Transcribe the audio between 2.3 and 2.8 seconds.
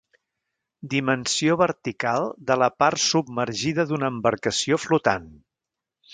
de la